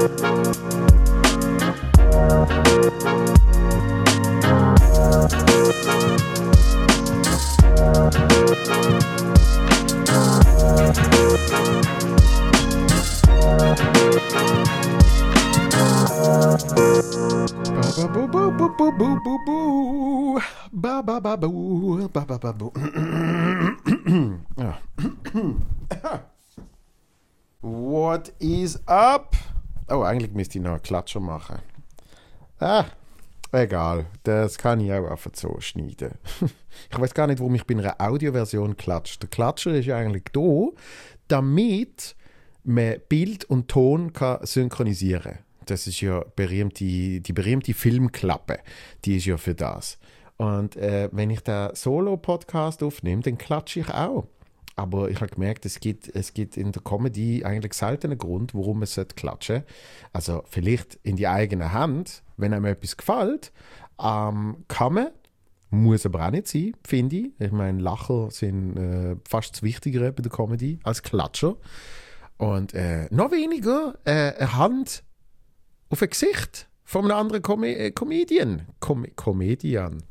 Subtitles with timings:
[27.60, 29.36] What is up?
[29.90, 31.58] Oh, eigentlich müsste ich noch einen Klatscher machen.
[32.60, 32.84] Ah,
[33.50, 34.06] egal.
[34.22, 36.12] Das kann ich auch einfach so schneiden.
[36.90, 39.18] ich weiß gar nicht, warum ich bei einer Audioversion klatsche.
[39.18, 40.68] Der Klatscher ist eigentlich da,
[41.26, 42.14] damit
[42.62, 45.38] man Bild und Ton kann synchronisieren kann.
[45.66, 48.58] Das ist ja berühmte, die berühmte Filmklappe.
[49.04, 49.98] Die ist ja für das.
[50.36, 54.26] Und äh, wenn ich da Solo-Podcast aufnehme, dann klatsche ich auch.
[54.80, 58.54] Aber ich habe gemerkt, es gibt, es gibt in der Comedy eigentlich selten einen Grund,
[58.54, 59.64] warum man klatschen sollte.
[60.14, 63.52] Also vielleicht in die eigene Hand, wenn einem etwas gefällt,
[64.02, 65.08] ähm, kann man,
[65.68, 67.30] muss aber auch nicht sein, finde ich.
[67.38, 71.56] Ich meine, Lacher sind äh, fast das Wichtigere bei der Comedy als Klatscher.
[72.38, 75.04] Und äh, noch weniger äh, eine Hand
[75.90, 78.62] auf ein Gesicht von einem anderen Com äh, Comedian.
[78.80, 80.02] Com Comedian.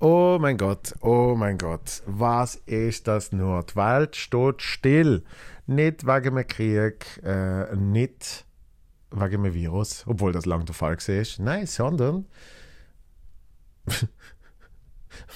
[0.00, 3.64] Oh mein Gott, oh mein Gott, was ist das nur?
[3.64, 5.24] Die Welt steht still.
[5.66, 8.46] Nicht wegen einem Krieg, äh, nicht
[9.10, 11.44] wegen einem Virus, obwohl das lang der Fall war.
[11.44, 12.26] Nein, sondern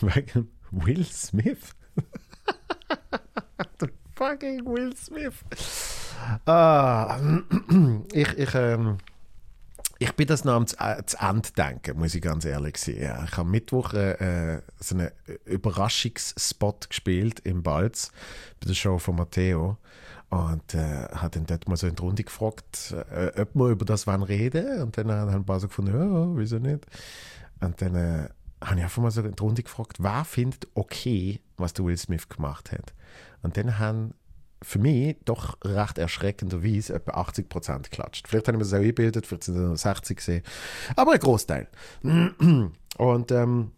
[0.00, 1.74] wegen Will Smith.
[3.80, 5.42] der fucking Will Smith.
[6.46, 7.18] Ah,
[8.12, 8.98] ich, ich, ähm,
[10.02, 13.00] ich bin das noch am äh, Ende denken, muss ich ganz ehrlich sein.
[13.00, 15.10] Ja, ich habe Mittwoch äh, äh, so einen
[15.44, 18.10] Überraschungsspot gespielt im Balz
[18.60, 19.78] bei der Show von Matteo
[20.30, 23.84] und äh, hat dann dort mal so in die Runde gefragt, äh, ob wir über
[23.84, 26.84] das wollen reden und dann haben ein paar so gefunden, ja, wieso nicht?
[27.60, 28.28] Und dann äh,
[28.60, 31.96] habe ich einfach mal so in die Runde gefragt, wer findet okay, was der Will
[31.96, 32.92] Smith gemacht hat?
[33.42, 34.14] Und dann haben
[34.62, 38.28] für mich doch recht erschreckenderweise etwa 80 Prozent klatscht.
[38.28, 40.42] Vielleicht habe ich mir das auch eingebildet, vielleicht sind es nur 60 gesehen,
[40.96, 41.68] aber ein Großteil.
[42.98, 43.72] Und ähm,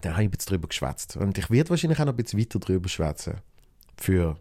[0.00, 1.16] dann habe ich ein bisschen drüber geschwätzt.
[1.16, 3.36] Und ich werde wahrscheinlich auch noch ein bisschen weiter drüber schwätzen.
[3.96, 4.36] Für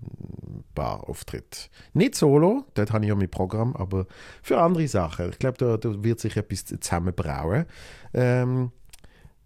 [0.00, 1.68] ein paar Auftritte.
[1.92, 4.06] Nicht solo, dort habe ich ja mein Programm, aber
[4.42, 5.30] für andere Sachen.
[5.30, 7.66] Ich glaube, da, da wird sich etwas zusammenbrauen.
[8.14, 8.72] Ähm,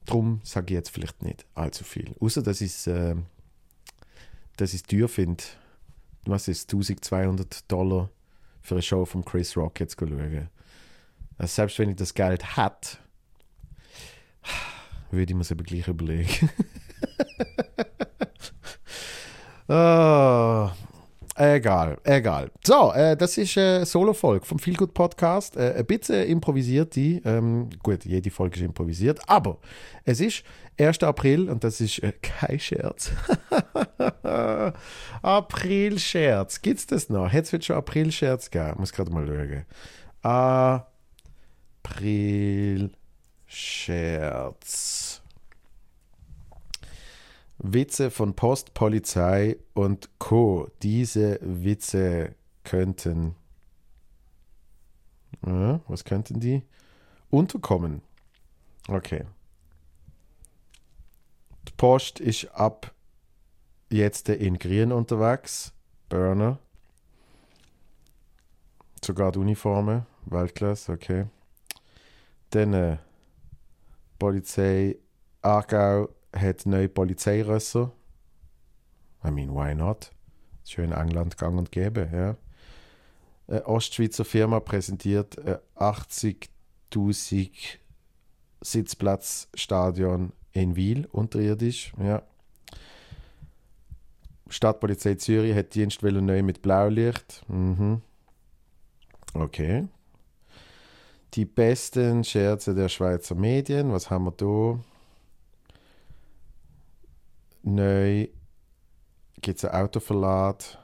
[0.05, 2.15] darum sage ich jetzt vielleicht nicht allzu viel.
[2.21, 2.87] Außer dass ich es.
[2.87, 3.17] Äh,
[4.61, 5.43] dass ich es teuer finde.
[6.27, 8.11] Was ist 1200 Dollar
[8.61, 10.49] für eine Show von Chris Rock jetzt schauen?
[11.39, 12.99] Also selbst wenn ich das Geld hätte,
[15.11, 16.51] würde ich mir es aber gleich überlegen.
[19.69, 20.71] oh,
[21.41, 22.51] Egal, egal.
[22.63, 25.57] So, äh, das ist eine Solo-Folge vom Feelgood Podcast.
[25.57, 27.23] Äh, ein bisschen improvisiert die.
[27.25, 29.57] Ähm, gut, jede Folge ist improvisiert, aber
[30.05, 30.45] es ist
[30.79, 31.03] 1.
[31.03, 33.11] April und das ist äh, kein Scherz.
[35.23, 36.63] April-Scherz.
[36.63, 37.31] Gibt es das noch?
[37.33, 38.81] Hätte es schon April-Scherz gegeben?
[38.81, 39.67] Muss gerade mal schauen.
[41.83, 42.81] April-Scherz.
[47.63, 50.71] Witze von Post, Polizei und Co.
[50.83, 53.35] Diese Witze könnten.
[55.47, 56.63] Ja, was könnten die?
[57.29, 58.01] Unterkommen.
[58.89, 59.25] Okay.
[61.81, 62.95] Post ist ab
[63.89, 65.73] jetzt in Grün unterwegs.
[66.11, 66.59] Burner.
[69.03, 70.05] Sogar die Uniformen.
[70.27, 71.25] Weltklasse, okay.
[72.51, 72.99] Dann äh,
[74.19, 74.99] Polizei
[75.41, 77.91] Aargau hat neue Polizeirösser.
[79.25, 80.13] I mean, why not?
[80.65, 82.11] Ja in England gang und gäbe.
[82.13, 82.37] Ja.
[83.49, 87.79] Eine Ostschweizer Firma präsentiert ein 80.000
[88.61, 91.93] Sitzplatzstadion in Wiel, unterirdisch.
[91.99, 92.23] Ja.
[94.49, 97.45] Stadtpolizei Zürich hat Dienstwelle neu mit Blaulicht.
[97.49, 98.03] Mhm.
[99.35, 99.87] Okay.
[101.35, 103.93] Die besten Scherze der Schweizer Medien.
[103.93, 104.81] Was haben wir da?
[107.63, 108.29] Neu
[109.41, 110.79] gibt es ein Autoverlad.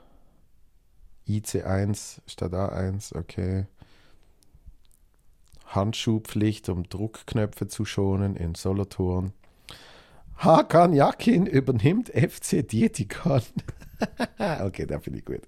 [1.27, 3.67] IC1 statt A1, okay.
[5.67, 9.33] Handschuhpflicht, um Druckknöpfe zu schonen in Solothurn.
[10.39, 13.43] Hakan Jakin übernimmt FC Dietikon.
[14.65, 15.41] okay, da finde ich gut.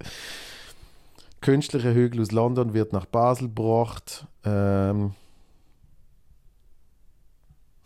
[1.40, 4.26] Künstlicher Hügel aus London wird nach Basel gebracht.
[4.44, 5.14] Ähm.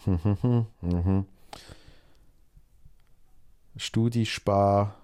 [3.77, 4.95] Studiespar.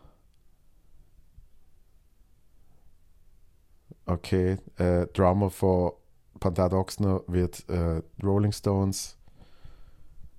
[4.08, 5.92] okay, äh, Drummer von
[6.40, 9.16] Panther Oxner wird äh, Rolling Stones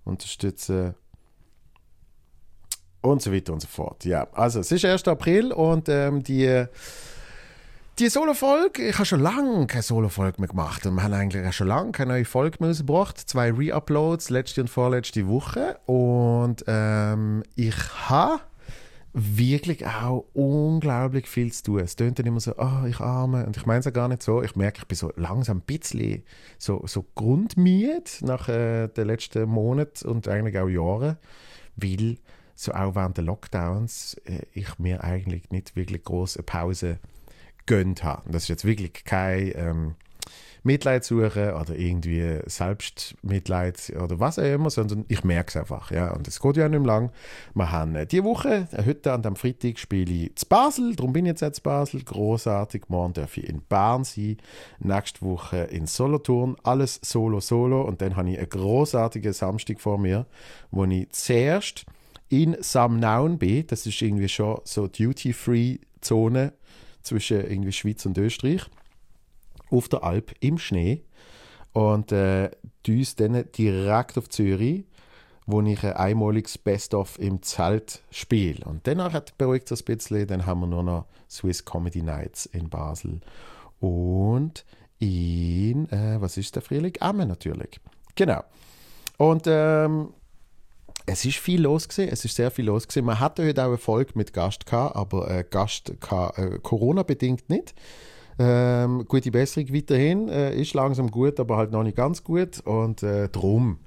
[0.03, 0.95] unterstützen
[3.01, 4.05] und so weiter und so fort.
[4.05, 5.07] Ja, also es ist 1.
[5.07, 6.65] April und ähm, die
[7.99, 11.67] die Solo-Folge, ich habe schon lange keine Solo-Folge mehr gemacht und wir haben eigentlich schon
[11.67, 13.17] lange keine neue Folge mehr rausgebracht.
[13.17, 17.75] Zwei Re-Uploads, letzte und vorletzte Woche und ähm, ich
[18.07, 18.39] habe
[19.11, 21.79] wirklich auch unglaublich viel zu tun.
[21.79, 23.45] Es tönt dann immer so, oh, ich arme.
[23.45, 24.43] Und ich meine es ja gar nicht so.
[24.43, 26.23] Ich merke, ich bin so langsam ein bisschen
[26.57, 31.17] so, so grundmüde nach äh, den letzten Monaten und eigentlich auch Jahren,
[31.75, 32.17] weil
[32.59, 36.99] so auch während der Lockdowns äh, ich mir eigentlich nicht wirklich große Pause
[37.65, 38.29] gönnt habe.
[38.29, 39.95] Das ist jetzt wirklich kein ähm,
[40.63, 45.89] Mitleid suchen oder irgendwie Selbstmitleid oder was auch immer, sondern ich merke es einfach.
[45.91, 46.11] Ja.
[46.11, 47.11] Und es geht ja nicht mehr lang.
[47.53, 51.13] Wir haben äh, diese Woche, äh, heute an dem Freitag, spiele ich zu Basel, darum
[51.13, 52.89] bin ich jetzt in Basel, großartig.
[52.89, 54.35] Morgen darf ich in Bern sein,
[54.79, 57.83] nächste Woche in Solothurn, alles solo, solo.
[57.83, 60.25] Und dann habe ich einen großartigen Samstag vor mir,
[60.71, 61.85] wo ich zuerst
[62.29, 66.53] in Samnaun bin, das ist irgendwie schon so Duty-Free-Zone
[67.01, 68.61] zwischen irgendwie Schweiz und Österreich
[69.71, 71.03] auf der Alp im Schnee
[71.73, 72.51] und äh,
[72.87, 74.85] uns dann direkt auf Zürich,
[75.45, 78.65] wo ich ein einmaliges Best-of im Zelt spiele.
[78.65, 82.69] Und danach beruhigt es ein bisschen, dann haben wir nur noch Swiss Comedy Nights in
[82.69, 83.19] Basel
[83.79, 84.65] und
[84.99, 86.93] in, äh, was ist der Frühling?
[86.99, 87.79] Amme natürlich.
[88.15, 88.43] Genau.
[89.17, 90.13] Und ähm,
[91.09, 93.05] es ist viel los gewesen, es ist sehr viel los gewesen.
[93.05, 97.73] Man hatte heute auch Erfolg mit Gast gehabt, aber äh, Gast äh, Corona bedingt nicht.
[98.37, 103.03] Ähm, gute Besserung weiterhin, äh, ist langsam gut, aber halt noch nicht ganz gut und
[103.03, 103.79] äh, drum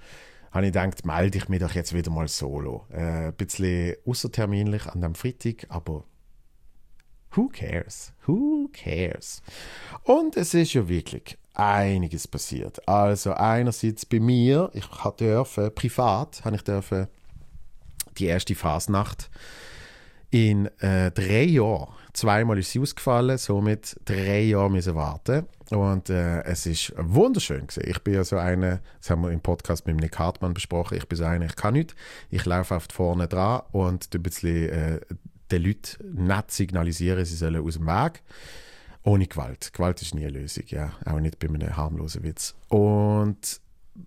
[0.51, 2.87] habe ich gedacht, melde ich mich doch jetzt wieder mal solo.
[2.91, 6.05] Äh, ein bisschen außerterminlich an dem Freitag, aber
[7.35, 8.13] who cares?
[8.27, 9.43] Who cares?
[10.03, 12.87] Und es ist ja wirklich einiges passiert.
[12.89, 17.09] Also einerseits bei mir, ich durfte privat, habe ich dürfen
[18.19, 19.31] die erste Fasnacht
[20.31, 21.89] in äh, drei Jahren.
[22.13, 25.47] Zweimal ist sie ausgefallen, somit drei Jahre müssen warten.
[25.71, 27.85] Und äh, es ist wunderschön gewesen.
[27.87, 31.09] Ich bin ja so einer, das haben wir im Podcast mit Nick Hartmann besprochen, ich
[31.09, 31.95] bin so einer, ich kann nicht.
[32.29, 35.01] Ich laufe oft vorne dran und ein bisschen äh,
[35.51, 38.23] den Leuten nett signalisieren, sie sollen aus dem Weg.
[39.05, 39.73] Ohne Gewalt.
[39.73, 40.93] Gewalt ist nie eine Lösung, ja.
[41.05, 42.55] Auch nicht bei einem harmlosen Witz.
[42.69, 43.61] Und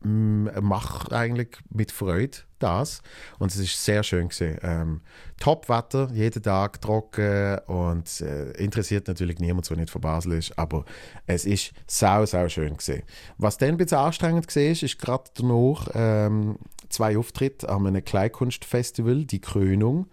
[0.04, 3.02] mm, mache eigentlich mit Freude das.
[3.38, 4.30] Und es ist sehr schön.
[4.40, 5.02] Ähm,
[5.40, 10.58] Top-Wetter, jeden Tag trocken und äh, interessiert natürlich niemand, der nicht von Basel ist.
[10.58, 10.86] Aber
[11.28, 13.04] es ist sau, sau schön gesehen.
[13.38, 16.58] Was dann ein bisschen anstrengend gesehen ist, ist gerade danach ähm,
[16.88, 20.08] zwei Auftritte an einem Kleinkunstfestival, die Krönung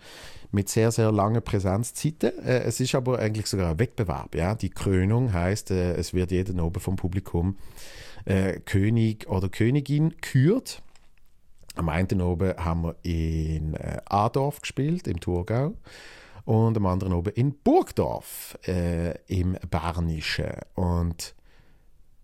[0.52, 2.38] mit sehr, sehr langen Präsenzzeiten.
[2.44, 4.34] Äh, es ist aber eigentlich sogar ein Wettbewerb.
[4.34, 4.54] Ja?
[4.54, 7.56] Die Krönung heißt, äh, es wird jeden oben vom Publikum
[8.24, 10.82] äh, König oder Königin kürt.
[11.74, 15.74] Am einen oben haben wir in äh, Adorf gespielt, im Thurgau.
[16.44, 20.52] Und am anderen oben in Burgdorf, äh, im Bernischen.
[20.74, 21.34] Und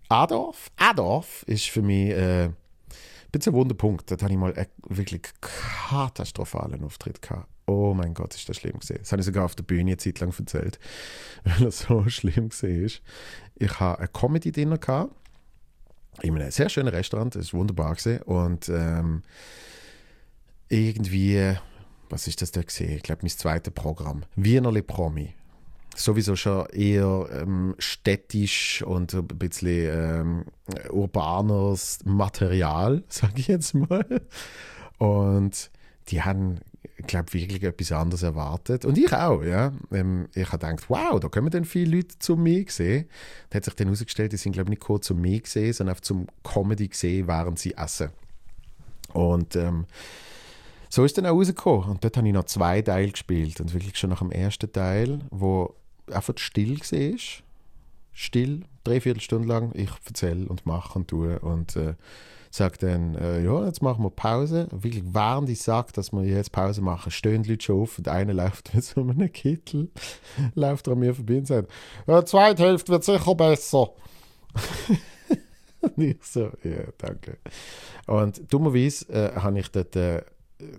[0.08, 2.56] Adorf, Adorf ist für mich äh, ein
[3.32, 4.10] bisschen ein Wunderpunkt.
[4.10, 7.48] Da hatte ich mal einen wirklich katastrophalen Auftritt gehabt.
[7.68, 9.00] Oh mein Gott, ist das schlimm gesehen.
[9.00, 10.78] Das habe ich sogar auf der Bühne eine Zeit lang erzählt,
[11.44, 13.02] weil es so schlimm gesehen ist.
[13.56, 14.78] Ich habe ein Comedy-Dinner
[16.22, 19.22] in einem sehr schönen Restaurant, das ist wunderbar gesehen und ähm,
[20.70, 21.56] irgendwie,
[22.08, 22.96] was ist das da gesehen?
[22.96, 25.34] Ich glaube, mein zweites Programm, Wienerli Promi.
[25.94, 30.44] Sowieso schon eher ähm, städtisch und ein bisschen ähm,
[30.90, 34.22] urbanes Material, sage ich jetzt mal.
[34.96, 35.70] Und
[36.08, 38.84] die haben ich glaube, wirklich etwas anderes erwartet.
[38.84, 39.72] Und ich auch, ja.
[39.92, 43.08] Ähm, ich habe gedacht, wow, da kommen dann viele Leute zu mir gesehen.
[43.50, 45.92] Da hat sich dann herausgestellt, die sind, glaube ich, nicht kurz zu mir gesehen, sondern
[45.92, 48.10] einfach zum Comedy gesehen, während sie essen.
[49.12, 49.86] Und ähm,
[50.88, 51.90] so ist dann auch rausgekommen.
[51.90, 53.60] Und dort habe ich noch zwei Teile gespielt.
[53.60, 55.74] Und wirklich schon nach dem ersten Teil, wo
[56.10, 57.18] einfach still war.
[58.12, 59.72] Still, dreiviertel Stunde lang.
[59.74, 61.38] Ich erzähle und mache und tue.
[61.38, 61.94] Und äh,
[62.50, 64.68] sagt dann, äh, ja, jetzt machen wir Pause.
[64.70, 68.08] Wirklich, während ich sage, dass wir jetzt Pause machen, stehen die Leute schon auf und
[68.08, 69.90] einer läuft mit so einem Kittel,
[70.54, 71.70] läuft an mir vorbei und sagt,
[72.06, 73.90] ja, die zweite Hälfte wird sicher besser.
[75.80, 77.38] und ich so, ja, danke.
[78.06, 80.22] Und dummerweise äh, habe ich dort äh,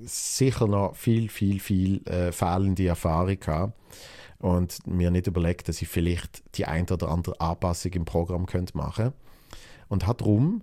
[0.03, 3.73] sicher noch viel, viel, viel äh, fehlende Erfahrung gehabt
[4.39, 8.77] und mir nicht überlegt, dass ich vielleicht die ein oder andere Anpassung im Programm könnte
[8.77, 9.17] machen könnte.
[9.89, 10.61] Und hat darum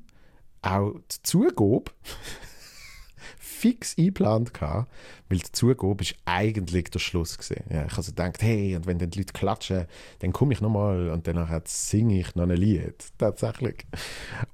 [0.66, 1.90] auch die Zugabe
[3.38, 4.90] fix eingeplant gehabt,
[5.28, 7.64] weil der Zugabe ist eigentlich der Schluss gewesen.
[7.70, 9.86] Ja, ich habe also gedacht, hey, und wenn dann die Leute klatschen,
[10.20, 13.86] dann komme ich nochmal und danach singe ich noch ein Lied, tatsächlich.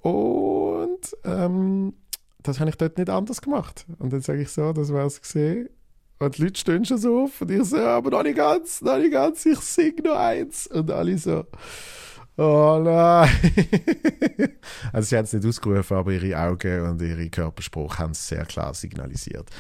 [0.00, 1.94] Und ähm,
[2.42, 3.86] das habe ich dort nicht anders gemacht.
[3.98, 5.68] Und dann sage ich so, das war es gesehen.
[6.18, 8.98] Und die Leute stehen schon so auf und ich so, aber noch nicht ganz, noch
[8.98, 10.68] nicht ganz, ich singe noch eins.
[10.68, 11.44] Und alle so,
[12.36, 13.30] oh nein.
[14.92, 18.44] also sie haben es nicht ausgerufen, aber ihre Augen und ihre Körperspruch haben es sehr
[18.44, 19.50] klar signalisiert.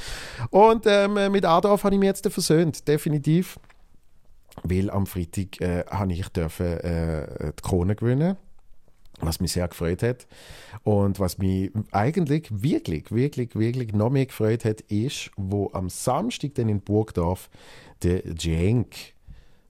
[0.50, 3.58] Und ähm, mit Adolf habe ich mich jetzt versöhnt, definitiv.
[4.64, 8.36] Weil am Freitag äh, habe ich dürfen, äh, die Krone gewinnen
[9.22, 10.26] was mich sehr gefreut hat.
[10.82, 16.54] Und was mich eigentlich wirklich, wirklich, wirklich noch mehr gefreut hat, ist, wo am Samstag
[16.54, 17.48] dann in Burgdorf
[18.02, 18.94] der Cenk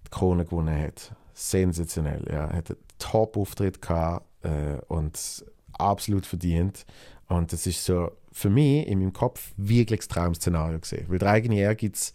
[0.06, 1.14] die Krone gewonnen hat.
[1.34, 2.24] Sensationell.
[2.30, 2.52] Ja.
[2.52, 6.86] Hat Top-Auftritt gehabt äh, und absolut verdient.
[7.28, 11.06] Und das ist so für mich in meinem Kopf wirklich das Traum-Szenario gesehen.
[11.08, 12.14] Weil der eigene Ehrgeiz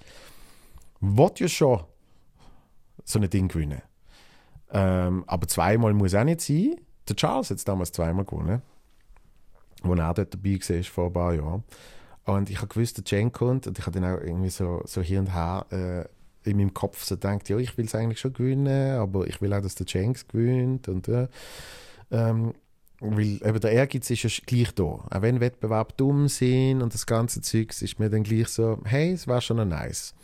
[0.99, 1.83] will ja schon
[3.03, 3.81] so ein Ding gewinnen.
[4.71, 6.75] Ähm, aber zweimal muss auch nicht sein.
[7.07, 8.61] Der Charles hat es damals zweimal gewonnen,
[9.83, 11.63] wo er dort dabei war vor ein paar Jahren.
[12.25, 15.01] Und ich habe gewusst, der Jen kommt und ich habe dann auch irgendwie so, so
[15.01, 16.16] hier und her äh,
[16.47, 19.53] in meinem Kopf so gedacht, ja, ich will es eigentlich schon gewinnen, aber ich will
[19.53, 21.27] auch, dass der Jenks gewinnt und äh,
[22.11, 22.53] ähm,
[22.99, 24.83] weil eben der Ehrgeiz ist ja gleich da.
[24.83, 29.11] Auch wenn Wettbewerb dumm sind und das ganze Zeug, ist mir dann gleich so, hey,
[29.11, 30.15] es war schon nice.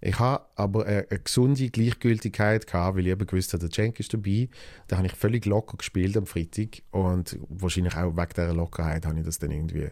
[0.00, 4.00] Ich habe aber eine, eine, gesunde Gleichgültigkeit gehabt, weil ich eben gewusst habe, der Cenk
[4.00, 4.48] ist dabei.
[4.86, 9.18] Da habe ich völlig locker gespielt am Freitag und wahrscheinlich auch wegen dieser Lockerheit habe
[9.18, 9.88] ich das dann irgendwie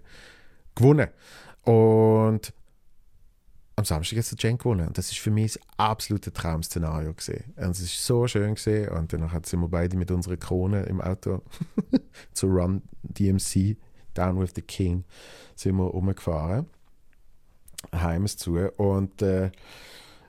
[0.74, 1.08] gewonnen.
[1.64, 2.52] Und
[3.76, 4.88] am Samstag hat der Cenk gewonnen.
[4.88, 7.52] Und das ist für mich das absolute Traum-Szenario gesehen.
[7.56, 8.90] Und es ist so schön gesehen.
[8.90, 11.42] Und dann sind wir beide mit unserer Krone im Auto
[12.32, 13.76] zu Run DMC
[14.14, 15.04] Down with the King
[15.54, 16.66] sind wir umgefahren.
[17.94, 18.58] Heims zu.
[18.76, 19.50] Und äh,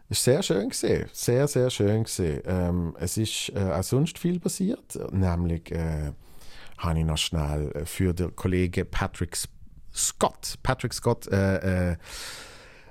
[0.10, 2.42] ist sehr schön gesehen, sehr, sehr schön gesehen.
[2.46, 6.12] Ähm, es ist äh, auch sonst viel passiert, nämlich äh,
[6.78, 9.38] habe ich noch schnell für den Kollegen Patrick
[9.94, 11.98] Scott, Patrick Scott, äh, äh,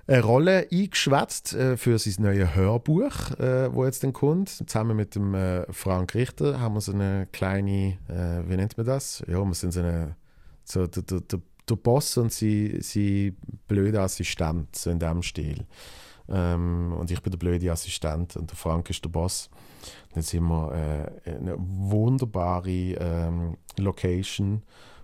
[0.06, 4.48] eine Rolle eingeschwätzt äh, für sein neues Hörbuch, äh, wo jetzt dann kommt.
[4.48, 8.86] Zusammen mit dem äh, Frank Richter haben wir so eine kleine, äh, wie nennt man
[8.86, 9.22] das?
[9.28, 10.16] Ja, wir sind so eine,
[10.64, 13.34] so der, der, der, Boss und sie, sie
[13.66, 15.64] blöde Assistent, so in dem Stil.
[16.28, 19.48] Ähm, und ich bin der blöde Assistent und der Frank ist der Boss.
[20.12, 24.62] Dann sind wir äh, eine wunderbare ähm, Location,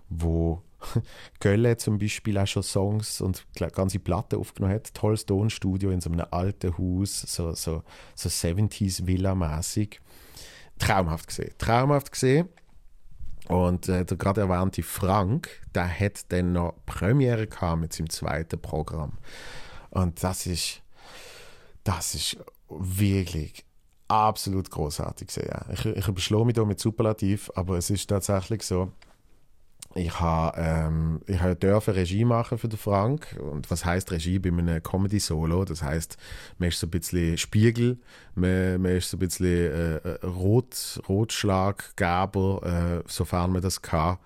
[0.09, 0.61] wo
[1.39, 4.93] Gölle zum Beispiel auch schon Songs und ganze Platten aufgenommen hat.
[4.93, 7.83] Tolles Tonstudio in so einem alten Haus, so, so,
[8.15, 9.99] so 70s Villa-mäßig.
[10.77, 11.53] Traumhaft gesehen.
[11.57, 12.49] Traumhaft gesehen.
[13.47, 18.61] Und äh, der gerade erwähnte Frank, der hat dann noch Premiere gehabt mit seinem zweiten
[18.61, 19.17] Programm.
[19.89, 20.81] Und das ist
[21.83, 22.37] das ist
[22.69, 23.65] wirklich
[24.07, 25.65] absolut großartig Ja.
[25.71, 28.91] Ich, ich überschlage mich da mit Superlativ, aber es ist tatsächlich so,
[29.95, 33.35] ich habe ähm, ich dürfen Regie machen für den Frank.
[33.39, 34.37] Und was heißt Regie?
[34.37, 36.17] Bei einem Comedy Solo das heißt
[36.57, 37.97] man ist so ein bisschen Spiegel.
[38.35, 44.17] Man, man ist so ein bisschen äh, äh Rot Rotschlaggeber äh, sofern man das kann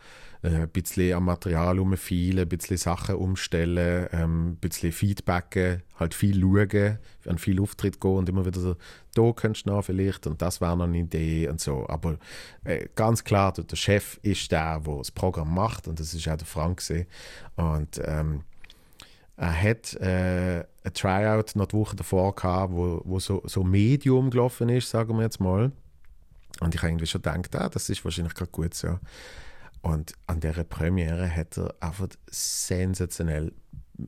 [0.43, 6.41] ein bisschen am Material umfeilen, ein bisschen Sachen umstellen, ähm, ein bisschen feedbacken, halt viel
[6.41, 8.75] schauen, an viel Auftritt gehen und immer wieder so,
[9.15, 11.87] da könntest du noch vielleicht und das wäre noch eine Idee und so.
[11.87, 12.17] Aber
[12.65, 16.35] äh, ganz klar, der Chef ist der, der das Programm macht und das ist auch
[16.35, 17.07] der Frank gewesen.
[17.55, 18.41] Und ähm,
[19.37, 24.29] er hat äh, ein Tryout noch die Woche davor gehabt, wo, wo so, so Medium
[24.29, 25.71] gelaufen ist, sagen wir jetzt mal.
[26.59, 28.99] Und ich habe irgendwie schon gedacht, ah, das ist wahrscheinlich gerade gut so.
[29.83, 33.51] Und an der Premiere hat er einfach sensationell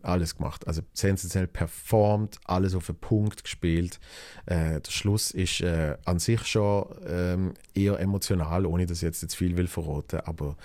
[0.04, 0.66] alles gemacht.
[0.68, 4.00] Also sensationell performt, alles auf den Punkt gespielt.
[4.46, 9.22] Äh, der Schluss ist äh, an sich schon ähm, eher emotional, ohne dass ich jetzt,
[9.22, 10.56] jetzt viel will verraten, aber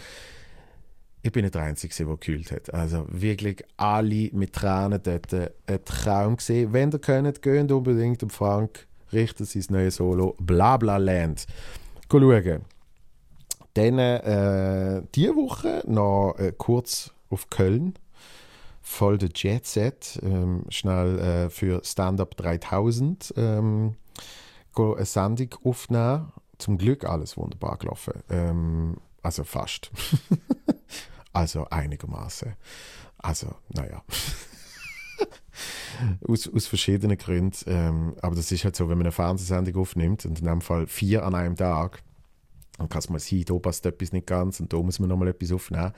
[1.22, 2.72] ich bin nicht der Einzige, der gekühlt hat.
[2.72, 6.72] Also wirklich alle mit Tränen dort ein Traum gesehen.
[6.72, 11.46] Wenn ihr könnt, geht unbedingt um Frank, richtet sein neues Solo Blabla Land.
[12.10, 12.64] Schauen.
[13.74, 17.94] Dann äh, diese Woche noch äh, kurz auf Köln.
[18.82, 20.18] Voll der Jet Set.
[20.22, 23.96] Ähm, schnell äh, für Stand-Up 3000 ähm,
[24.76, 26.32] eine Sendung aufnehmen.
[26.58, 28.14] Zum Glück alles wunderbar gelaufen.
[28.28, 29.90] Ähm, also fast.
[31.32, 32.54] also einigermaßen.
[33.18, 34.02] Also, naja.
[36.26, 37.56] aus, aus verschiedenen Gründen.
[37.66, 40.86] Ähm, aber das ist halt so, wenn man eine Fernsehsendung aufnimmt und in dem Fall
[40.86, 42.02] vier an einem Tag,
[42.80, 45.28] dann kann es mal sein, da passt etwas nicht ganz und da muss man nochmal
[45.28, 45.92] etwas aufnehmen.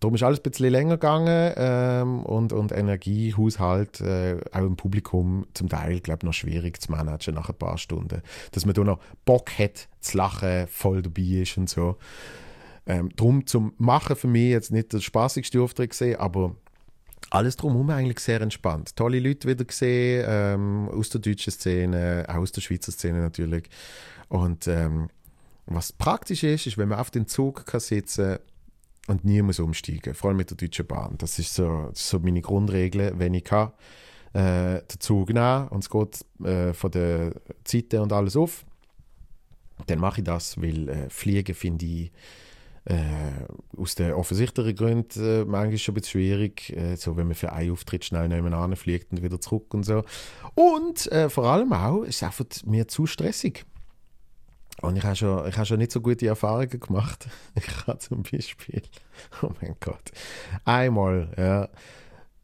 [0.00, 5.46] Darum ist alles ein bisschen länger gegangen ähm, und, und Energiehaushalt äh, auch im Publikum
[5.52, 8.22] zum Teil, glaube noch schwierig zu managen nach ein paar Stunden.
[8.52, 11.96] Dass man da noch Bock hat zu lachen, voll dabei ist und so.
[12.86, 16.56] Ähm, darum zum Machen für mich jetzt nicht der spaßigste Auftritt gesehen, aber
[17.28, 18.96] alles drumherum eigentlich sehr entspannt.
[18.96, 23.68] Tolle Leute wieder gesehen, ähm, aus der deutschen Szene, auch aus der Schweizer Szene natürlich.
[24.28, 25.08] Und ähm,
[25.66, 28.38] was praktisch ist, ist, wenn man auf den Zug kann sitzen
[29.08, 31.16] und nie muss umsteigen, vor allem mit der Deutschen Bahn.
[31.18, 33.72] Das ist so, ist so meine Grundregel, wenn ich kann,
[34.32, 38.64] äh, den Zug nehmen und es geht äh, von der Zeiten und alles auf,
[39.86, 42.12] dann mache ich das, weil äh, Fliegen finde ich
[42.84, 42.96] äh,
[43.76, 47.52] aus den offensichtlichen Gründen äh, manchmal schon ein bisschen schwierig, äh, so wenn man für
[47.52, 50.02] einen Auftritt schnell nebenan fliegt und wieder zurück und so.
[50.54, 53.64] Und äh, vor allem auch, ist es einfach mir zu stressig.
[54.82, 57.28] Und ich habe schon, ich habe schon nicht so gute Erfahrungen gemacht.
[57.54, 58.82] Ich habe zum Beispiel,
[59.42, 60.10] oh mein Gott,
[60.64, 61.68] einmal, ja,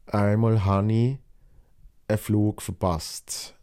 [0.07, 1.17] einmal habe ich
[2.07, 3.55] einen Flug verpasst.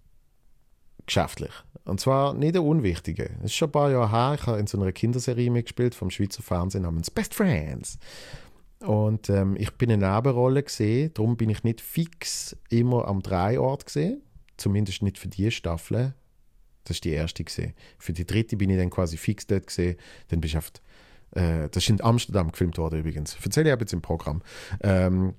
[1.07, 1.53] Geschäftlich.
[1.85, 3.31] Und zwar nicht der unwichtige.
[3.37, 4.37] Das ist schon ein paar Jahre her.
[4.39, 7.99] Ich habe in so einer Kinderserie mitgespielt vom Schweizer Fernsehen namens Best Friends.
[8.81, 13.87] Und ähm, ich bin eine Nebenrolle gesehen, darum bin ich nicht fix immer am Dreiort
[13.87, 14.21] gesehen,
[14.59, 16.15] zumindest nicht für die Staffel.
[16.87, 17.75] Das ist die erste gesehen.
[17.99, 19.97] Für die dritte bin ich dann quasi fix dort gesehen.
[20.29, 20.73] Dann bist du auf,
[21.33, 23.37] äh, das ist in Amsterdam gefilmt worden übrigens.
[23.43, 24.43] Erzähle ich aber jetzt im Programm.
[24.81, 25.35] Ähm,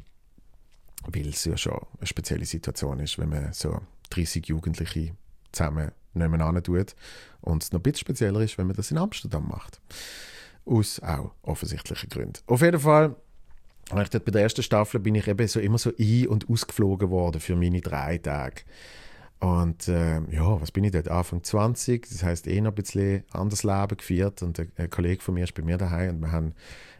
[1.07, 5.15] weil es ja schon eine spezielle Situation ist, wenn man so 30 Jugendliche
[5.53, 6.95] zusammen nebeneinander tut.
[7.39, 9.79] Und es noch ein bisschen spezieller ist, wenn man das in Amsterdam macht.
[10.65, 12.39] Aus auch offensichtlichen Gründen.
[12.47, 13.15] Auf jeden Fall
[13.89, 17.55] bei der ersten Staffel bin ich eben so immer so ein- und ausgeflogen worden für
[17.55, 18.63] meine drei Tage.
[19.39, 21.09] Und äh, ja, was bin ich dort?
[21.09, 24.41] Anfang 20, das heißt eh noch ein bisschen anders Leben geführt.
[24.41, 26.53] Und ein, ein Kollege von mir ist bei mir daheim und wir haben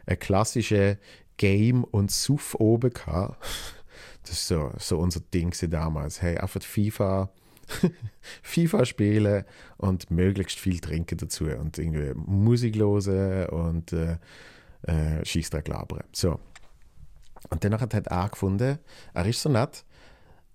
[0.06, 0.98] eine klassische
[1.36, 3.44] Game- und Suff oben gehabt.
[4.22, 6.20] Das ist so, so unser Ding damals.
[6.20, 7.30] Hey, einfach FIFA,
[8.42, 9.44] FIFA spielen
[9.78, 14.18] und möglichst viel trinken dazu und irgendwie Musik hören und äh,
[14.82, 16.04] äh, Scheissdreck labern.
[16.12, 16.38] So.
[17.50, 18.78] Und danach hat er gefunden,
[19.14, 19.84] er ist so nett,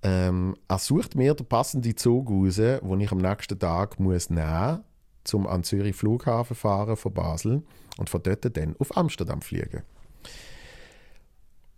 [0.04, 4.84] ähm, er sucht mir den passenden Zug raus, den ich am nächsten Tag muss nehmen
[5.24, 7.64] muss, um an Zürich Flughafen fahren von Basel
[7.98, 9.84] und von dort dann auf Amsterdam fliegen.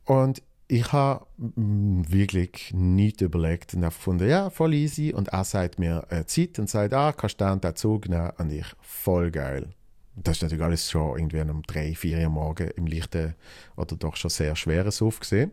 [0.05, 5.13] Und ich habe wirklich nichts überlegt und gefunden, ja, voll easy.
[5.13, 8.31] Und er sagt mir äh, Zeit und sagt, ah, kannst du den Zug nehmen?
[8.37, 9.69] Und ich, voll geil.
[10.15, 13.35] Das ist natürlich alles schon irgendwie um drei, vier Uhr morgen im leichten
[13.75, 15.51] oder doch schon sehr schweren Suff gesehen.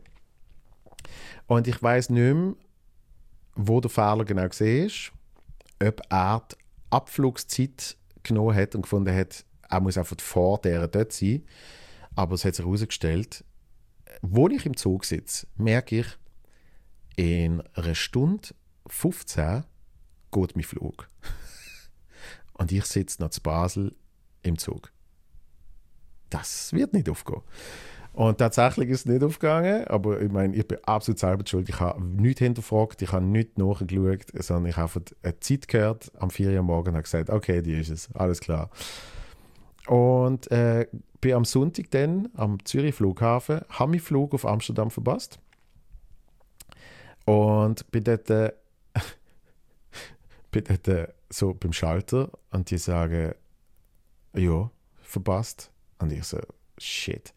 [1.47, 2.55] Und ich weiß nicht mehr,
[3.55, 5.12] wo der Fehler genau ist,
[5.83, 6.57] ob er die
[6.91, 11.45] Abflugszeit genommen hat und gefunden hat, er muss einfach vor der dort sein.
[12.15, 13.45] Aber es hat sich herausgestellt,
[14.21, 16.07] wo ich im Zug sitze, merke ich,
[17.17, 18.49] in einer Stunde
[18.87, 19.65] 15
[20.31, 21.09] geht mein Flug.
[22.55, 23.95] Und ich sitze noch zu Basel
[24.43, 24.93] im Zug.
[26.31, 27.43] Das wird nicht aufgehen.
[28.12, 31.68] Und tatsächlich ist es nicht aufgegangen, aber ich meine, ich bin absolut selber schuld.
[31.70, 36.29] Ich habe nichts hinterfragt, ich habe nichts nachgeschaut, sondern ich habe eine Zeit gehört am
[36.29, 38.70] 4 Uhr morgen und habe gesagt, okay, die ist es, alles klar.
[39.87, 40.87] Und äh,
[41.22, 45.38] bin am Sonntag dann am Zürich Flughafen, habe meinen Flug auf Amsterdam verpasst
[47.25, 48.53] und bin dort, äh,
[50.51, 53.33] bin dort äh, so beim Schalter und die sagen,
[54.35, 54.70] ja,
[55.01, 55.70] verpasst.
[55.98, 56.38] Und ich so,
[56.79, 57.33] shit.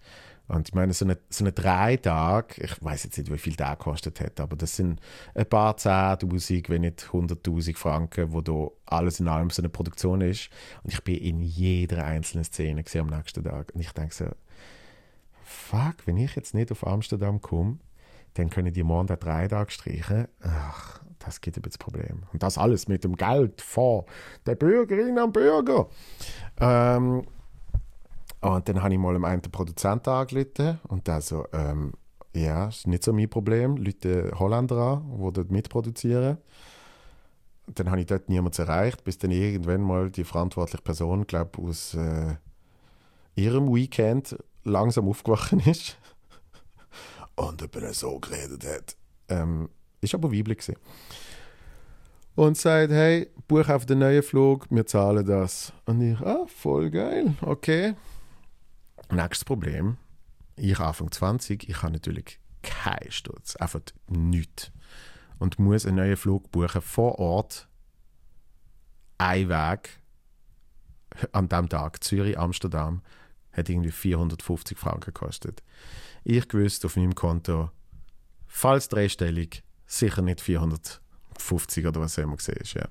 [0.47, 3.55] Und ich meine, so eine, so eine drei Tage, ich weiß jetzt nicht, wie viel
[3.55, 5.01] der gekostet hat, aber das sind
[5.33, 10.21] ein paar Zehntausend, wenn nicht hunderttausend Franken, wo da alles in allem so eine Produktion
[10.21, 10.49] ist.
[10.83, 13.71] Und ich bin in jeder einzelnen Szene am nächsten Tag.
[13.73, 14.25] Und ich denke so,
[15.43, 17.79] fuck, wenn ich jetzt nicht auf Amsterdam komme,
[18.35, 20.27] dann können die morgen da drei Tage streichen.
[20.41, 22.23] Ach, das gibt ein bisschen Problem.
[22.33, 24.03] Und das alles mit dem Geld von
[24.45, 25.87] der Bürgerin am Bürger.
[26.59, 27.23] Ähm,
[28.45, 31.93] und dann habe ich mal einen Produzenten angerufen und der so, ähm,
[32.35, 33.75] ja, ist nicht so mein Problem.
[33.77, 36.37] Leute Holländer an, die dort mitproduzieren.
[37.65, 41.95] Dann habe ich dort niemanden erreicht, bis dann irgendwann mal die verantwortliche Person, glaube aus
[41.95, 42.35] äh,
[43.33, 45.97] ihrem Weekend langsam aufgewacht ist
[47.35, 48.95] und eben so geredet hat.
[49.27, 49.69] Ähm,
[50.01, 50.77] ist aber weiblich gewesen.
[52.35, 55.73] Und sagt, hey, buch auf den neuen Flug, wir zahlen das.
[55.87, 57.95] Und ich, ah, voll geil, okay.
[59.11, 59.97] Nächstes Problem.
[60.55, 64.71] Ich Anfang 20, ich habe natürlich keinen Sturz, einfach nichts.
[65.37, 67.67] Und muss einen neuen Flug buchen vor Ort,
[69.17, 70.01] ein Weg,
[71.31, 73.01] an dem Tag, Zürich, Amsterdam,
[73.51, 75.63] hat irgendwie 450 Franken gekostet.
[76.23, 77.69] Ich gewusst auf meinem Konto,
[78.47, 82.73] falls dreistellig, sicher nicht 450 oder was immer gesehen ist.
[82.73, 82.87] Ja.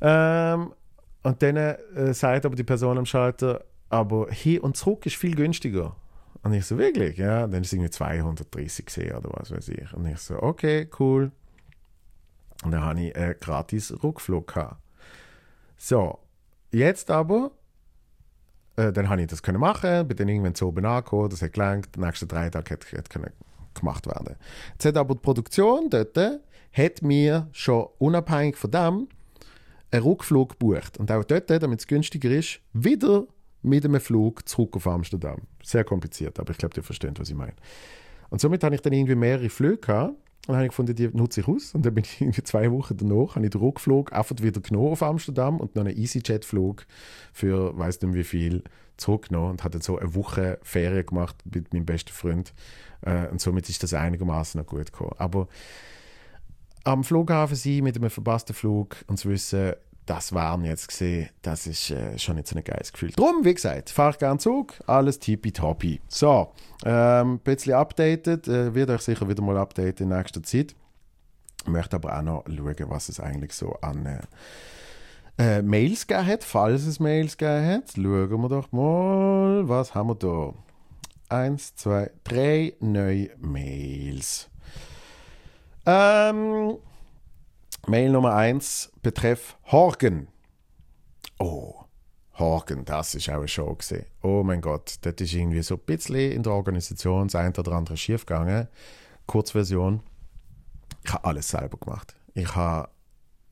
[0.00, 0.74] Ähm,
[1.22, 5.34] und dann äh, sagt aber die Person am Schalter, aber hin und zurück ist viel
[5.34, 5.96] günstiger.
[6.42, 7.16] Und ich so, wirklich?
[7.16, 9.92] Ja, dann ist es irgendwie 230 gesehen oder was weiß ich.
[9.94, 11.32] Und ich so, okay, cool.
[12.62, 14.76] Und dann habe ich einen gratis Rückflug gehabt.
[15.76, 16.18] So,
[16.70, 17.50] jetzt aber,
[18.76, 21.52] äh, dann habe ich das können machen, bin dann irgendwann zu oben angekommen, das hat
[21.52, 23.30] gelangt, die nächsten drei Tage hat können
[23.74, 24.36] gemacht werden.
[24.72, 29.08] Jetzt hat aber die Produktion dort, hat mir schon unabhängig von dem
[29.90, 30.98] einen Rückflug gebucht.
[30.98, 33.26] Und auch dort, damit es günstiger ist, wieder
[33.64, 35.42] mit einem Flug zurück auf Amsterdam.
[35.62, 37.54] Sehr kompliziert, aber ich glaube, ihr versteht, was ich meine.
[38.30, 40.10] Und somit habe ich dann irgendwie mehrere Flüge gehabt.
[40.46, 41.74] Und dann habe ich gefunden, die nutze ich aus.
[41.74, 44.92] Und dann bin ich irgendwie zwei Wochen danach, habe ich den Rückflug einfach wieder genommen
[44.92, 46.84] auf Amsterdam und noch einen EasyJet-Flug
[47.32, 48.62] für, weiß nicht wie viel,
[48.96, 52.52] zurückgenommen und hatte so eine Woche Ferien gemacht mit meinem besten Freund.
[53.00, 55.14] Äh, und somit ist das einigermaßen noch gut gekommen.
[55.18, 55.48] Aber
[56.84, 59.72] am Flughafen sein mit einem verpassten Flug und zu wissen,
[60.06, 63.10] das waren jetzt gesehen, das ist äh, schon so ein geiles Gefühl.
[63.10, 66.00] Drum, wie gesagt, fahre gerne Zug, alles tippitoppi.
[66.08, 66.52] So,
[66.84, 70.74] ähm, ein bisschen updated, äh, wird euch sicher wieder mal updaten in nächster Zeit.
[71.66, 74.20] Möchte aber auch noch schauen, was es eigentlich so an äh,
[75.38, 77.92] äh, Mails gegeben hat, falls es Mails gegeben hat.
[77.94, 80.54] Schauen wir doch mal, was haben wir da?
[81.34, 84.50] Eins, zwei, drei neue Mails.
[85.86, 86.76] Ähm,
[87.88, 90.28] Mail Nummer 1 betreff Horgen.
[91.38, 91.84] Oh,
[92.38, 94.06] Horgen, das ist auch eine Show gewesen.
[94.22, 97.72] Oh mein Gott, das ist irgendwie so ein bisschen in der Organisation das eine oder
[97.72, 98.68] andere schiefgegangen.
[99.26, 100.00] Kurzversion.
[101.04, 102.14] Ich habe alles selber gemacht.
[102.34, 102.88] Ich habe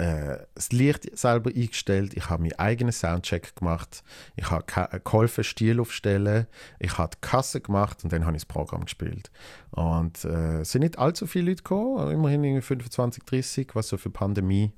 [0.02, 4.02] äh, das Licht selber eingestellt, ich habe meinen eigenen Soundcheck gemacht,
[4.34, 4.64] ich habe
[5.04, 6.48] geholfen, Stil aufstellen,
[6.80, 9.30] ich habe die Kasse gemacht und dann habe ich das Programm gespielt.
[9.70, 14.10] Und äh, es sind nicht allzu viele Leute gekommen, immerhin 25, 30, was so für
[14.10, 14.72] Pandemie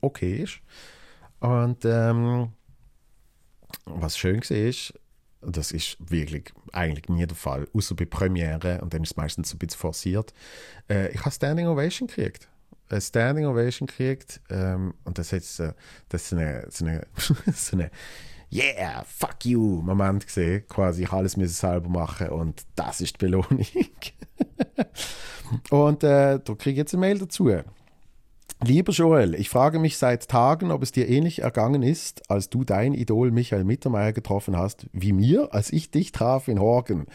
[0.00, 0.60] okay ist.
[1.40, 2.52] Und ähm,
[3.84, 4.94] was schön war, ist,
[5.40, 9.52] das ist wirklich eigentlich nie der Fall, außer bei Premiere und dann ist es meistens
[9.52, 10.32] ein bisschen forciert.
[10.88, 12.48] Äh, ich habe Standing Ovation gekriegt
[12.88, 15.72] eine Standing Ovation gekriegt ähm, und das ist, äh,
[16.08, 17.06] das ist eine, so eine,
[17.54, 17.90] so eine
[18.50, 20.66] Yeah, fuck you Moment gesehen.
[20.68, 23.66] Quasi, ich alles müssen selber machen und das ist die Belohnung.
[25.70, 27.50] und äh, da kriege ich jetzt eine Mail dazu.
[28.64, 32.64] Lieber Joel, ich frage mich seit Tagen, ob es dir ähnlich ergangen ist, als du
[32.64, 37.06] dein Idol Michael Mittermeier getroffen hast, wie mir, als ich dich traf in Horgen.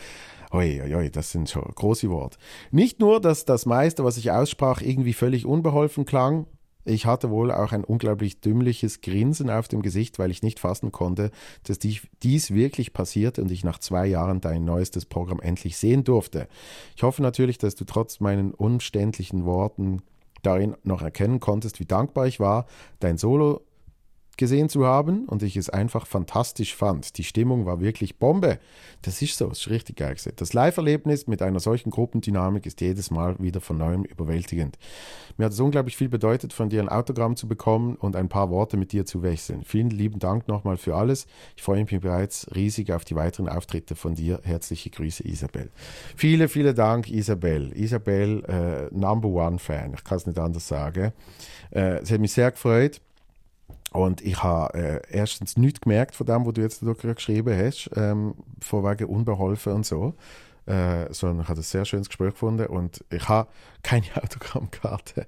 [0.53, 2.37] Oi, oi, oi, das sind schon große Worte.
[2.69, 6.45] Nicht nur, dass das meiste, was ich aussprach, irgendwie völlig unbeholfen klang,
[6.85, 10.91] ich hatte wohl auch ein unglaublich dümmliches Grinsen auf dem Gesicht, weil ich nicht fassen
[10.91, 11.31] konnte,
[11.63, 16.47] dass dies wirklich passierte und ich nach zwei Jahren dein neuestes Programm endlich sehen durfte.
[16.95, 20.03] Ich hoffe natürlich, dass du trotz meinen umständlichen Worten
[20.43, 22.67] darin noch erkennen konntest, wie dankbar ich war,
[22.99, 23.61] dein Solo
[24.37, 27.17] gesehen zu haben und ich es einfach fantastisch fand.
[27.17, 28.59] Die Stimmung war wirklich Bombe.
[29.01, 30.15] Das ist so, das ist richtig geil.
[30.35, 34.77] Das Live-Erlebnis mit einer solchen Gruppendynamik ist jedes Mal wieder von neuem überwältigend.
[35.37, 38.49] Mir hat es unglaublich viel bedeutet, von dir ein Autogramm zu bekommen und ein paar
[38.49, 39.63] Worte mit dir zu wechseln.
[39.63, 41.27] Vielen lieben Dank nochmal für alles.
[41.55, 44.39] Ich freue mich bereits riesig auf die weiteren Auftritte von dir.
[44.43, 45.69] Herzliche Grüße, Isabel.
[46.15, 47.71] Viele, vielen Dank, Isabel.
[47.75, 49.93] Isabel, äh, Number One Fan.
[49.95, 51.13] Ich kann es nicht anders sagen.
[51.71, 53.01] Äh, es hat mich sehr gefreut.
[53.93, 57.89] Und ich habe äh, erstens nichts gemerkt von dem, was du jetzt da geschrieben hast,
[57.95, 60.15] ähm, von wegen unbeholfen und so.
[60.65, 63.49] Äh, sondern ich habe ein sehr schönes Gespräch gefunden und ich habe
[63.83, 65.27] keine Autogrammkarte.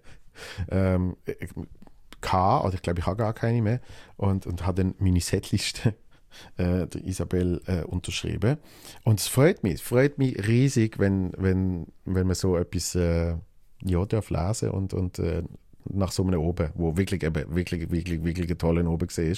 [0.70, 3.82] ähm, ich, oder ich glaube, ich habe gar keine mehr.
[4.18, 5.94] Und, und habe dann meine Setliste
[6.58, 8.58] äh, der Isabel äh, unterschrieben.
[9.04, 13.36] Und es freut mich, es freut mich riesig, wenn, wenn, wenn man so etwas äh,
[13.84, 15.44] ja, darf lesen und, und äh,
[15.90, 19.38] nach so einem Oben, wo wirklich, eben, wirklich, wirklich, wirklich ein toller Oben war.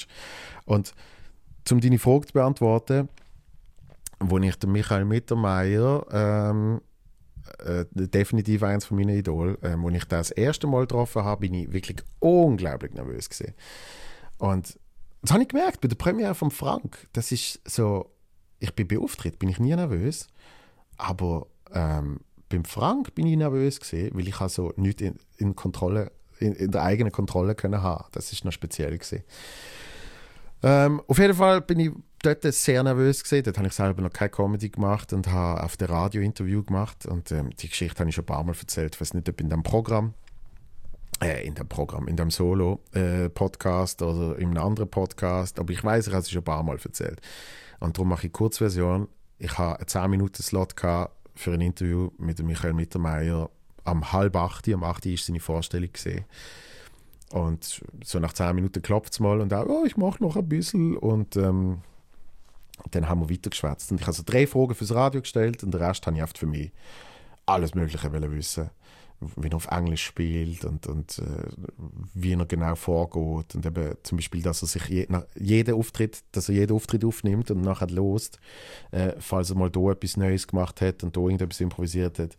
[0.66, 0.94] Und
[1.72, 3.10] um deine Frage zu beantworten,
[4.20, 6.82] wo ich den Michael Mittermeier ähm,
[7.60, 9.58] äh, definitiv eins von meinen Idolen.
[9.62, 13.54] Ähm, als ich das erste Mal getroffen habe, bin ich wirklich unglaublich nervös gewesen.
[14.38, 14.80] Und
[15.22, 17.08] das habe ich gemerkt bei der Premiere von Frank.
[17.14, 18.12] Das ist so,
[18.60, 20.28] ich bin beauftragt, bin ich nie nervös,
[20.98, 26.12] aber ähm, beim Frank bin ich nervös gewesen, weil ich also nicht in, in Kontrolle
[26.40, 28.06] in, in der eigenen Kontrolle können haben.
[28.12, 29.24] Das ist noch speziell gewesen.
[30.64, 31.92] Ähm, auf jeden Fall bin ich
[32.24, 33.44] dort sehr nervös gewesen.
[33.44, 37.06] Dort habe ich selber noch keine Comedy gemacht und habe auf der Radio Interview gemacht
[37.06, 38.96] und ähm, die Geschichte habe ich schon ein paar Mal erzählt.
[38.96, 40.14] Ich weiß nicht, ob in dem Programm.
[41.22, 45.60] äh, in dem Programm, in dem Solo-Podcast äh, oder in einem anderen Podcast.
[45.60, 47.22] Aber ich weiß, ich habe es schon ein paar Mal erzählt.
[47.80, 49.08] Und darum mache ich Kurzversion.
[49.40, 50.76] Ich habe einen 10 Minuten Slot
[51.36, 53.50] für ein Interview mit Michael Mittermeier
[53.88, 56.26] am halb acht, am acht ist seine Vorstellung gesehen.
[57.32, 60.48] Und so nach 10 Minuten klopft es mal und auch, oh, ich mache noch ein
[60.48, 60.96] bisschen.
[60.96, 61.80] Und ähm,
[62.92, 63.92] dann haben wir weitergeschwätzt.
[63.92, 66.38] Und ich habe so drei Fragen fürs Radio gestellt und den Rest habe ich oft
[66.38, 66.72] für mich
[67.46, 68.70] alles Mögliche wissen
[69.36, 71.48] wie er auf Englisch spielt und, und äh,
[72.14, 75.08] wie er genau vorgeht und eben zum Beispiel, dass er sich je,
[75.40, 78.40] jeden Auftritt, dass er jeden Auftritt aufnimmt und nachher lost,
[78.92, 82.38] äh, falls er mal da etwas Neues gemacht hat und da irgendetwas improvisiert hat.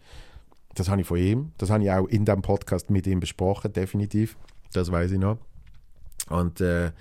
[0.79, 3.73] Das habe ich von ihm, das habe ich auch in dem Podcast mit ihm besprochen,
[3.73, 4.37] definitiv,
[4.73, 5.39] das weiß ich noch.
[6.29, 6.93] Und äh,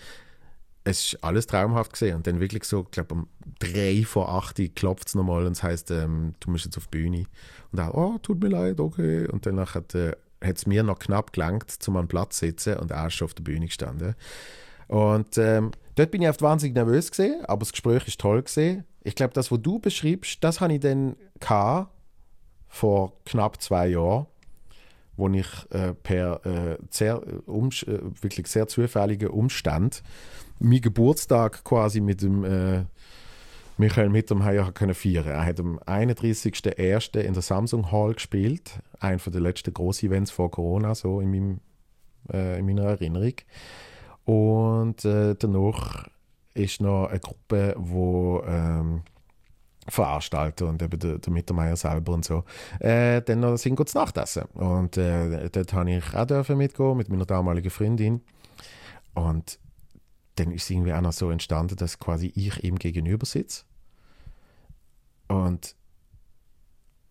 [0.83, 2.15] es ist alles traumhaft gesehen.
[2.15, 3.27] Und dann wirklich so, ich glaube um
[3.59, 6.97] drei vor acht klopft es nochmal und es heißt, ähm, du musst jetzt auf die
[6.97, 7.25] Bühne.
[7.71, 9.27] Und auch, oh, tut mir leid, okay.
[9.27, 12.91] Und danach hat äh, es mir noch knapp gelangt, zum an Platz zu sitzen und
[12.91, 14.15] er ist schon auf der Bühne gestanden.
[14.87, 18.85] Und ähm, dort bin ich oft wahnsinnig nervös gesehen, aber das Gespräch ist toll gesehen.
[19.03, 21.15] Ich glaube, das, was du beschreibst, das habe ich dann
[22.67, 24.27] vor knapp zwei Jahren
[25.17, 30.03] wo ich äh, per äh, sehr, um, äh, wirklich sehr zufälligen Umstand
[30.59, 32.85] meinen Geburtstag quasi mit dem äh,
[33.77, 35.27] Michael Mittermeier können feiern.
[35.27, 37.19] Er hat am 31.01.
[37.19, 41.59] in der Samsung Hall gespielt, ein den letzten grossen Events vor Corona, so in, meinem,
[42.31, 43.33] äh, in meiner Erinnerung.
[44.25, 46.07] Und äh, danach
[46.55, 47.75] ist noch eine Gruppe,
[48.47, 49.03] ähm,
[49.89, 52.43] Veranstalter und eben der, der Mittermeier selber und so,
[52.79, 54.43] äh, dann noch sind zu Nachtessen.
[54.53, 58.21] Und äh, dort habe ich auch dürfen mitgehen mit meiner damaligen Freundin.
[59.13, 59.59] Und
[60.35, 63.63] dann ist es irgendwie auch noch so entstanden, dass quasi ich ihm gegenüber sitze.
[65.27, 65.75] Und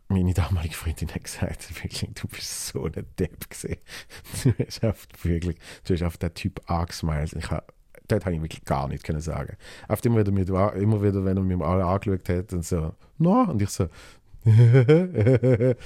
[0.09, 3.79] meine damalige Freundin hat gesagt, wirklich, du bist so ein Depp gesehen.
[4.45, 7.33] Du hast auf, wirklich, du hast auf den Typ angesmiled.
[7.33, 7.67] Ich habe
[8.09, 9.57] dort habe ich wirklich gar nichts können sagen.
[9.89, 13.43] Auf dem wieder mit, immer wieder, wenn er mir alle angeschaut hat und so, no,
[13.43, 13.89] und ich so,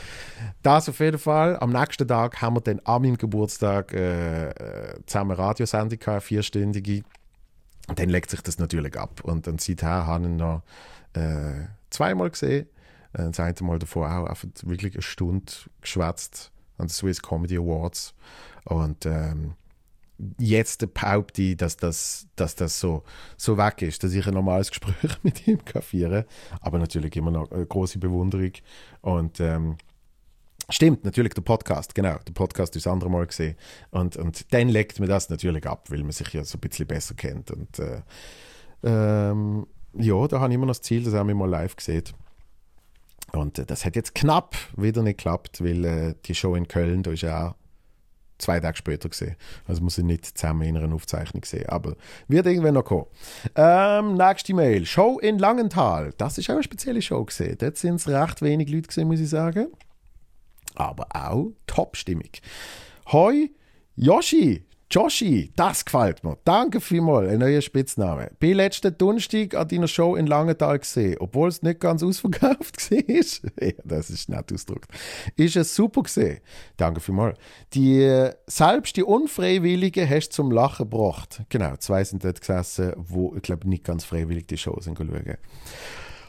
[0.63, 1.59] das auf jeden Fall.
[1.59, 4.53] Am nächsten Tag haben wir dann an meinem Geburtstag äh,
[5.07, 7.03] zusammen eine Radiosendung gehabt, vierstündige.
[7.89, 9.23] Und dann legt sich das natürlich ab.
[9.23, 10.63] Und dann seither habe ich ihn noch
[11.15, 12.67] äh, zweimal gesehen.
[13.15, 17.57] Äh, das eine Mal davor auch einfach wirklich eine Stunde geschwätzt an den Swiss Comedy
[17.57, 18.15] Awards.
[18.65, 19.55] Und ähm,
[20.39, 23.03] jetzt behaupte ich, dass das, dass das so,
[23.37, 26.27] so weg ist, dass ich ein normales Gespräch mit ihm kafiere.
[26.61, 28.53] Aber natürlich immer noch eine große Bewunderung.
[29.01, 29.77] Und ähm,
[30.69, 32.19] stimmt, natürlich der Podcast, genau.
[32.27, 33.57] Der Podcast ist das andere Mal gesehen.
[33.91, 36.87] Und, und dann legt mir das natürlich ab, weil man sich ja so ein bisschen
[36.87, 37.51] besser kennt.
[37.51, 38.03] Und äh,
[38.83, 42.15] ähm, ja, da habe ich immer noch das Ziel, dass er mich mal live sieht.
[43.33, 47.03] Und äh, das hat jetzt knapp wieder nicht geklappt, weil äh, die Show in Köln,
[47.03, 47.55] da ist ja auch
[48.41, 49.37] zwei Tage später gesehen.
[49.67, 51.69] Also muss ich nicht zusammen in einer Aufzeichnung sehen.
[51.69, 51.97] Aber
[52.29, 53.07] wird irgendwann noch kommen.
[53.55, 54.87] Ähm, nächste Mail.
[54.87, 56.13] Show in Langenthal.
[56.19, 57.57] Das ist auch eine spezielle Show gesehen.
[57.59, 59.69] Dort sind es recht wenig Leute gesehen, muss ich sagen.
[60.75, 62.31] Aber auch Top-Stimmung.
[63.13, 63.51] Hoi,
[63.97, 66.37] Yoshi, Joshi, das gefällt mir.
[66.45, 68.33] Danke vielmals, ein neuer Spitzname.
[68.41, 73.73] Bin letzten Donnerstag an deiner Show in Langenthal gesehen, obwohl es nicht ganz ausverkauft war.
[73.85, 74.91] das ist nett ausgedrückt.
[75.37, 76.41] Ist es super gesehen.
[76.77, 77.39] Danke vielmals.
[77.73, 81.43] Die, selbst die Unfreiwilligen hast du zum Lachen gebracht.
[81.51, 85.37] Genau, zwei sind dort gesessen, wo, ich glaube, nicht ganz freiwillig die Show schauen.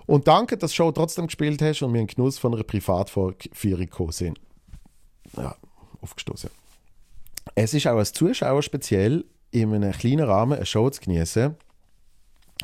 [0.06, 3.80] Und danke, dass du Show trotzdem gespielt hast und mir einen Genuss von einer Privatführung
[3.80, 4.40] gekommen sind.
[5.36, 5.56] Ja,
[6.00, 6.52] aufgestoßen.
[7.56, 11.56] Es ist auch als Zuschauer speziell, in einem kleinen Rahmen eine Show zu genießen.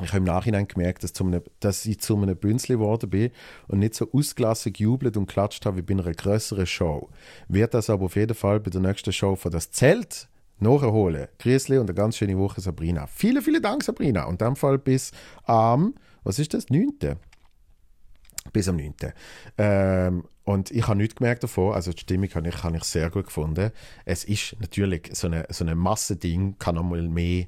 [0.00, 3.30] Ich habe im Nachhinein gemerkt, dass, einem, dass ich zu einem Bünzli geworden bin
[3.66, 7.10] und nicht so ausgelassen gejubelt und klatscht habe wie bei einer größeren Show.
[7.48, 10.28] Wird das aber auf jeden Fall bei der nächsten Show von das Zelt
[10.60, 11.26] nachholen.
[11.38, 13.06] Grüßli und eine ganz schöne Woche, Sabrina.
[13.08, 14.24] Vielen, vielen Dank, Sabrina.
[14.24, 15.10] Und in dem Fall bis
[15.44, 17.16] am, was ist das, 9.
[18.52, 18.94] Bis am 9.
[19.58, 23.10] Ähm, und ich habe nichts gemerkt davon, also die Stimmung habe ich, habe ich sehr
[23.10, 23.70] gut gefunden.
[24.04, 27.46] Es ist natürlich, so eine, so eine Massending kann noch mal mehr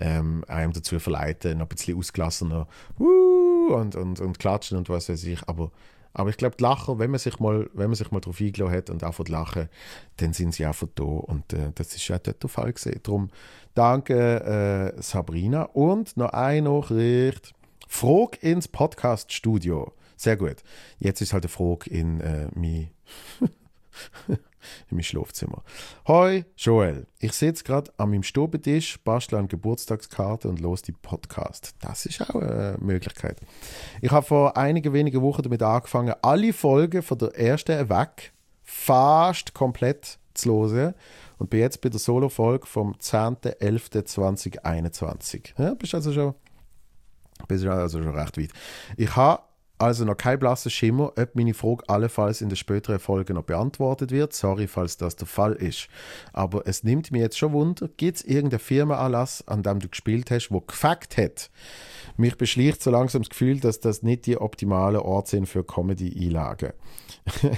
[0.00, 2.66] ähm, einem dazu verleiten, noch ein bisschen ausgelassener
[2.98, 5.48] und, und, und klatschen und was weiß ich.
[5.48, 5.70] Aber,
[6.14, 8.74] aber ich glaube, die Lacher, wenn man sich mal, wenn man sich mal darauf eingeladen
[8.74, 9.68] hat und einfach lachen,
[10.16, 11.04] dann sind sie einfach da.
[11.04, 13.00] Und äh, das ist ja dort der Fall gesehen.
[13.02, 13.30] Darum
[13.74, 15.62] danke äh, Sabrina.
[15.62, 17.54] Und noch eine Nachricht.
[17.86, 19.92] Frage ins Podcast-Studio.
[20.22, 20.56] Sehr gut.
[21.00, 22.90] Jetzt ist halt eine Frage in äh, mein,
[24.28, 24.38] in
[24.92, 25.64] mein Schlafzimmer.
[26.06, 27.08] Hoi, Joel.
[27.18, 31.74] Ich sitze gerade an meinem Stubentisch, bastle an Geburtstagskarte und los die Podcast.
[31.80, 33.40] Das ist auch eine Möglichkeit.
[34.00, 38.32] Ich habe vor einigen wenigen Wochen damit angefangen, alle Folgen von der ersten weg
[38.62, 40.94] fast komplett zu hören
[41.38, 45.58] und bin jetzt bei der Solo-Folge vom 10.11.2021.
[45.58, 46.36] Ja, bist also schon,
[47.48, 48.50] bist also schon recht weit.
[48.96, 49.42] Ich habe
[49.82, 54.12] also noch kein blasser Schimmer, ob meine Frage allenfalls in den späteren Folgen noch beantwortet
[54.12, 54.32] wird.
[54.32, 55.88] Sorry, falls das der Fall ist.
[56.32, 60.30] Aber es nimmt mir jetzt schon Wunder, gibt es irgendeinen Firmenanlass, an dem du gespielt
[60.30, 61.50] hast, wo gefackt hat?
[62.16, 66.74] Mich beschleicht so langsam das Gefühl, dass das nicht die optimalen Orte sind für Comedy-Einlagen.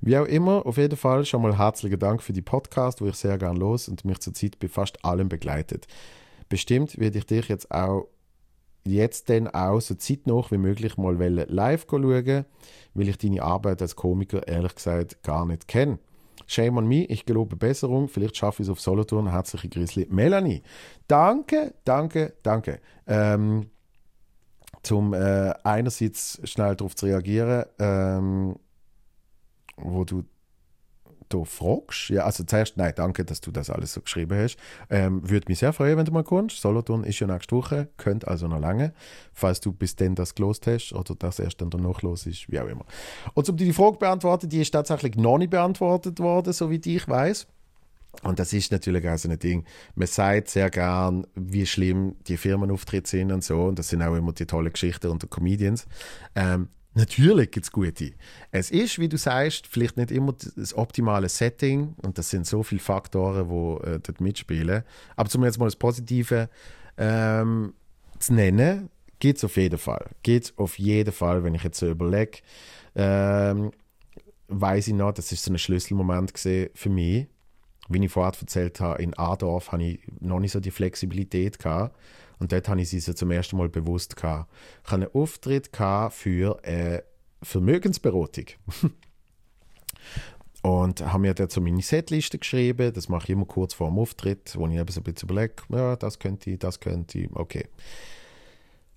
[0.00, 3.14] Wie auch immer, auf jeden Fall schon mal herzlichen Dank für die Podcast, wo ich
[3.14, 5.86] sehr gern los und mich zurzeit bei fast allem begleitet.
[6.48, 8.08] Bestimmt werde ich dich jetzt auch
[8.84, 12.44] jetzt dann auch so zeitnah wie möglich mal live schauen,
[12.94, 15.98] weil ich deine Arbeit als Komiker ehrlich gesagt gar nicht kenne.
[16.46, 19.30] Shame on me, ich gelobe Besserung, vielleicht schaffe ich es auf Solothurn.
[19.30, 20.62] Herzliche Grüße, Melanie.
[21.06, 22.80] Danke, danke, danke.
[23.06, 23.70] Ähm,
[24.82, 28.56] zum äh, einerseits schnell darauf zu reagieren, ähm,
[29.76, 30.24] wo du
[31.28, 32.10] da fragst.
[32.10, 34.56] Ja, also zuerst, nein, danke, dass du das alles so geschrieben hast.
[34.90, 36.60] Ähm, Würde mich sehr freuen, wenn du mal kommst.
[36.60, 38.92] Solothurn ist ja nächste Woche, könnte also noch lange,
[39.32, 42.60] falls du bis dann das gelost hast oder das erst dann danach los ist, wie
[42.60, 42.84] auch immer.
[43.34, 47.08] Und um die Frage beantworten, die ist tatsächlich noch nicht beantwortet worden, so wie ich
[47.08, 47.46] weiß.
[48.22, 49.64] Und das ist natürlich auch so ein Ding.
[49.94, 53.64] Man sagt sehr gern, wie schlimm die Firmenauftritte sind und so.
[53.64, 55.86] Und das sind auch immer die tollen Geschichten unter Comedians.
[56.34, 58.12] Ähm, Natürlich gibt es gute.
[58.50, 62.62] Es ist, wie du sagst, vielleicht nicht immer das optimale Setting und das sind so
[62.62, 64.82] viele Faktoren, die äh, dort mitspielen.
[65.14, 66.48] Aber zum jetzt mal das Positive
[66.96, 67.74] ähm,
[68.18, 70.10] zu nennen, geht es auf jeden Fall.
[70.22, 72.38] Geht auf jeden Fall, wenn ich jetzt so überlege,
[72.96, 73.70] ähm,
[74.48, 77.26] weiß ich noch, das ist so ein Schlüsselmoment für mich.
[77.90, 81.96] Wie ich vorher erzählt habe, in Adorf hatte ich noch nicht so die Flexibilität gehabt
[82.38, 84.50] und dort habe ich sie so zum ersten Mal bewusst gehabt.
[84.84, 85.70] Ich hatte einen Auftritt
[86.10, 87.04] für eine
[87.42, 88.46] Vermögensberatung.
[90.62, 92.92] und habe mir so meine Setliste geschrieben.
[92.92, 95.54] Das mache ich immer kurz vor dem Auftritt, wo ich eben so ein bisschen überlege,
[95.70, 97.68] ja, das könnte ich, das könnte ich, okay.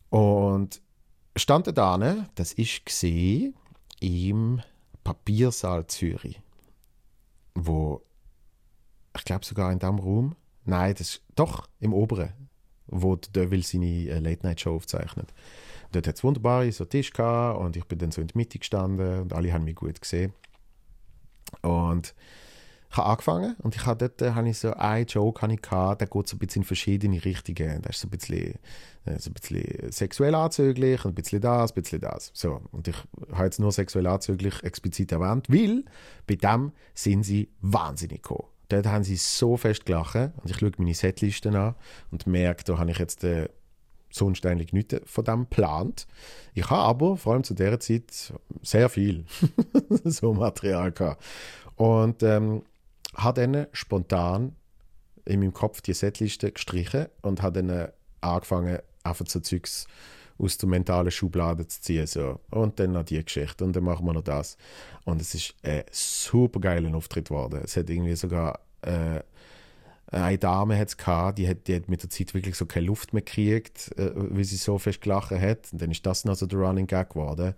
[0.09, 0.81] Und
[1.35, 3.55] stand da, ne, das ist gesehen
[3.99, 4.61] im
[5.03, 6.41] Papiersaal Zürich,
[7.55, 8.01] wo
[9.15, 12.49] ich glaube sogar in diesem Raum, nein, das doch im oberen,
[12.91, 15.33] wo der Devil seine äh, Late-Night-Show aufzeichnet.
[15.91, 18.59] Dort hat es wunderbare so Tisch gehabt und ich bin dann so in der Mitte
[18.59, 20.33] gestanden und alle haben mich gut gesehen.
[21.61, 22.13] Und
[22.89, 25.61] ich habe angefangen und ich habe dort äh, habe ich so einen Joke habe ich
[25.61, 27.81] gehabt, der geht so ein bisschen in verschiedene Richtungen.
[27.81, 28.55] Der ist so ein bisschen,
[29.05, 32.31] äh, so ein bisschen sexuell anzüglich und ein bisschen das, ein bisschen das.
[32.33, 32.95] So, und ich
[33.31, 35.85] habe jetzt nur sexuell anzüglich explizit erwähnt, weil
[36.27, 40.15] bei dem sind sie wahnsinnig gekommen dort haben sie so fest gelacht.
[40.15, 41.75] Und ich schaue meine Setlisten an
[42.11, 43.49] und merke, da habe ich jetzt äh,
[44.09, 46.07] sonst eigentlich nichts von dem geplant.
[46.53, 49.25] Ich habe aber vor allem zu dieser Zeit sehr viel
[50.03, 51.23] so Material gehabt.
[51.75, 52.63] Und ähm,
[53.15, 54.55] habe dann spontan
[55.25, 57.89] in meinem Kopf die Setliste gestrichen und habe dann
[58.21, 59.87] angefangen, einfach so Zeugs
[60.41, 62.07] aus der mentalen Schublade zu ziehen.
[62.07, 62.39] So.
[62.49, 64.57] Und dann noch die Geschichte und dann machen wir noch das.
[65.05, 67.61] Und es ist ein super geiler Auftritt geworden.
[67.63, 69.21] Es hat irgendwie sogar äh,
[70.11, 73.13] eine Dame hat's gehabt, die hat, die hat mit der Zeit wirklich so keine Luft
[73.13, 75.71] mehr gekriegt, äh, weil sie so fest gelacht hat.
[75.71, 77.53] Und dann ist das noch so der Running Gag geworden.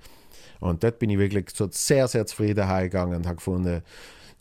[0.60, 3.82] Und dort bin ich wirklich so sehr, sehr zufrieden heimgegangen und habe gefunden,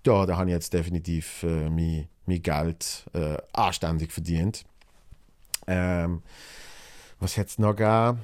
[0.05, 4.64] ja, da habe ich jetzt definitiv äh, mein, mein Geld äh, anständig verdient.
[5.66, 6.22] Ähm,
[7.22, 8.18] was jetzt noch gab,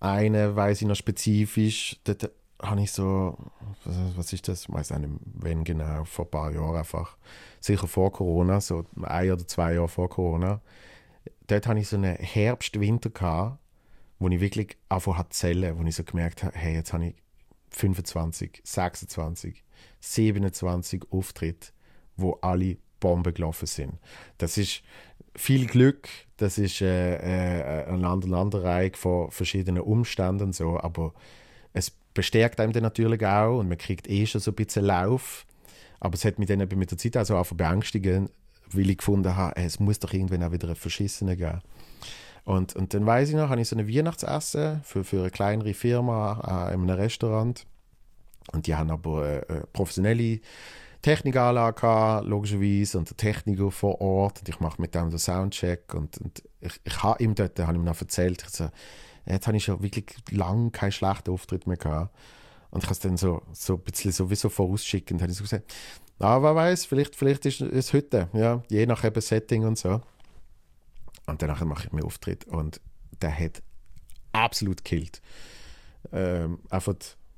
[0.00, 3.36] eine weiß ich noch spezifisch, dort habe ich so,
[3.84, 4.62] was ist das?
[4.62, 7.16] Ich weiß nicht, wenn genau, vor ein paar Jahren einfach,
[7.60, 10.60] sicher vor Corona, so ein oder zwei Jahre vor Corona,
[11.46, 13.58] dort hatte ich so einen Herbst-Winter gehabt,
[14.18, 17.14] wo ich wirklich einfach zählen, wo ich so gemerkt habe, hey, jetzt habe ich
[17.70, 19.62] 25, 26,
[20.00, 21.68] 27 Auftritte,
[22.16, 23.98] wo alle Bomben gelaufen sind.
[24.38, 24.82] Das ist
[25.36, 31.14] viel Glück, das ist äh, äh, eine Aneinanderreihung von verschiedenen Umständen so, aber
[31.72, 35.46] es bestärkt einem dann natürlich auch und man kriegt eh schon so ein bisschen Lauf.
[36.00, 38.28] Aber es hat mich dann eben mit der Zeit auch so beängstigen,
[38.72, 41.60] weil ich gefunden habe, es muss doch irgendwann auch wieder ein Verschissene geben.
[42.44, 45.74] Und, und dann weiß ich noch, habe ich so ein Weihnachtsessen für, für eine kleinere
[45.74, 47.66] Firma äh, in einem Restaurant.
[48.52, 50.40] Und die haben aber äh, äh professionelle
[51.06, 54.40] Technikanlage logischerweise, und der Techniker vor Ort.
[54.40, 55.94] Und ich mache mit dem den Soundcheck.
[55.94, 58.68] Und, und ich, ich habe ihm dort, habe ihm noch erzählt, ich so,
[59.26, 62.14] Jetzt habe ich schon wirklich lange keinen schlechten Auftritt mehr gehabt.
[62.70, 65.72] Und ich habe es dann so, so ein bisschen sowieso vorausschickend habe so gesagt,
[66.18, 70.00] ah, wer weiß, vielleicht, vielleicht ist es heute, ja, je nach eben Setting und so.
[71.26, 72.80] Und danach mache ich mir Auftritt und
[73.20, 73.62] der hat
[74.32, 75.20] absolut gekillt.
[76.12, 76.94] Ähm, einfach,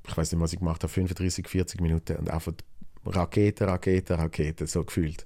[0.07, 2.53] ich weiß nicht, was ich gemacht habe, 35, 40 Minuten und einfach
[3.05, 5.25] Rakete, Rakete, Rakete, so gefühlt.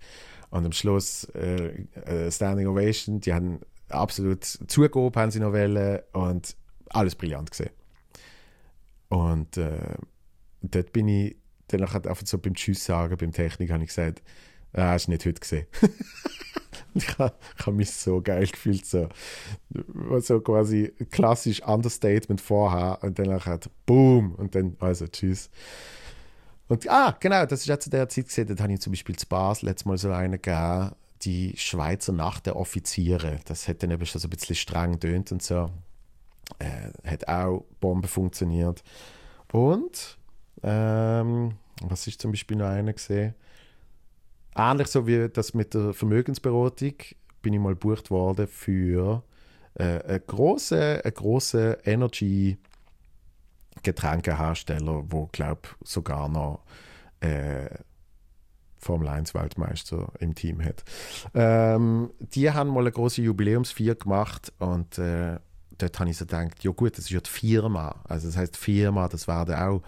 [0.50, 3.60] Und am Schluss äh, äh, Standing Ovation, die haben
[3.90, 6.56] absolut zugehoben, haben sie noch wollen, und
[6.90, 7.72] alles brillant gesehen.
[9.10, 9.96] Und äh,
[10.62, 11.36] dort bin ich
[11.68, 14.22] dann einfach so beim Tschüss sagen, beim Technik, habe ich gesagt,
[14.74, 15.68] ah, hast du nicht heute gesehen.
[16.94, 19.10] ich habe hab mich so geil gefühlt, so,
[20.20, 25.50] so quasi klassisch Understatement vorher und dann nachher Boom und dann, also tschüss.
[26.74, 29.16] Und ah, genau, das ist auch zu der Zeit gesehen, da habe ich zum Beispiel
[29.16, 33.42] zu Basel letztes Mal so einen gegeben, die Schweizer Nacht der Offiziere.
[33.46, 35.70] Das hat dann eben schon so ein bisschen streng tönt und so.
[36.58, 38.84] Äh, hat auch Bombe funktioniert.
[39.52, 40.18] Und
[40.64, 41.52] ähm,
[41.84, 43.36] was ist zum Beispiel noch einer gesehen?
[44.56, 46.96] Ähnlich so wie das mit der Vermögensberatung
[47.44, 49.22] bin ich mal gebucht worden für
[49.76, 52.58] äh, einen grossen, eine grosse Energy
[53.84, 56.64] Getränkehersteller, wo glaube sogar noch
[57.20, 57.70] äh,
[58.78, 60.84] Formel 1 Weltmeister im Team hat.
[61.34, 65.40] Ähm, die haben mal eine große Jubiläumsfeier gemacht und äh,
[65.78, 68.02] dort habe ich so gedacht, ja gut, das ist ja die Firma.
[68.04, 69.82] Also das heißt Firma, das werden auch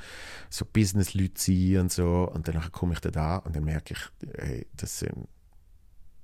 [0.49, 2.29] so Business-Leute sein und so.
[2.33, 5.27] Und dann komme ich da und dann merke ich, hey, das sind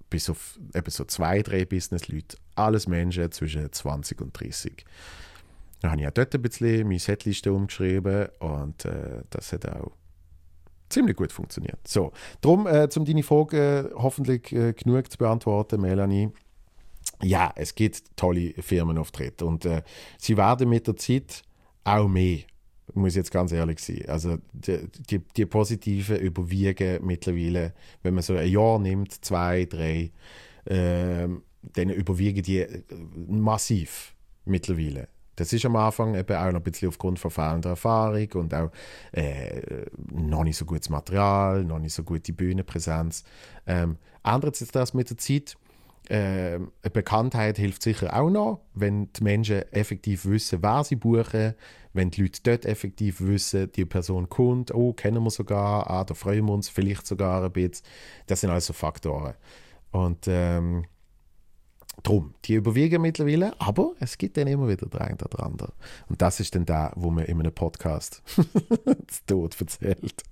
[0.09, 4.85] bis auf eben so zwei, drei Business-Leute, alles Menschen zwischen 20 und 30.
[5.81, 9.91] Dann habe ich auch dort ein bisschen meine Setliste umgeschrieben und äh, das hat auch
[10.89, 11.79] ziemlich gut funktioniert.
[11.87, 12.11] So,
[12.41, 16.29] darum, äh, um deine Frage hoffentlich äh, genug zu beantworten, Melanie,
[17.23, 19.81] ja, es gibt tolle Firmenauftritte und äh,
[20.17, 21.41] sie werden mit der Zeit
[21.83, 22.39] auch mehr,
[22.93, 24.03] muss ich jetzt ganz ehrlich sein.
[24.07, 27.73] Also die, die, die positiven überwiegen mittlerweile,
[28.03, 30.11] wenn man so ein Jahr nimmt, zwei, drei,
[30.65, 31.27] äh,
[31.73, 32.83] dann überwiegen die äh,
[33.27, 34.15] massiv
[34.45, 35.07] mittlerweile.
[35.41, 38.71] Das ist am Anfang eben auch noch ein bisschen aufgrund von fehlender Erfahrung und auch
[39.11, 43.23] äh, noch nicht so gutes Material, noch nicht so gute Bühnenpräsenz.
[43.67, 45.57] Ähm, ändert sich das mit der Zeit?
[46.11, 51.53] äh, eine Bekanntheit hilft sicher auch noch, wenn die Menschen effektiv wissen, wer sie buchen,
[51.93, 56.13] wenn die Leute dort effektiv wissen, die Person kommt, oh, kennen wir sogar, ah, da
[56.13, 57.85] freuen wir uns vielleicht sogar ein bisschen.
[58.27, 59.35] Das sind also Faktoren.
[59.91, 60.85] Und ähm,
[62.03, 65.73] Drum, die überwiegen mittlerweile, aber es gibt dann immer wieder der eine oder andere.
[66.09, 68.23] Und das ist dann der, wo man in einem Podcast
[69.07, 70.23] zu Tod erzählt.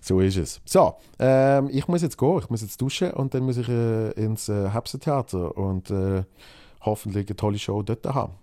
[0.00, 0.60] So ist es.
[0.64, 4.10] So, ähm, ich muss jetzt gehen, ich muss jetzt duschen und dann muss ich äh,
[4.12, 6.24] ins äh, Herbsttheater und äh,
[6.80, 8.34] hoffentlich eine tolle Show dort haben.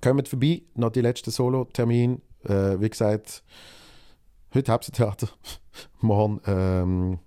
[0.00, 2.20] Kommt vorbei, noch die letzte Solo-Termin.
[2.44, 3.42] Äh, wie gesagt,
[4.54, 5.28] heute Herbsttheater,
[6.00, 7.18] morgen ähm,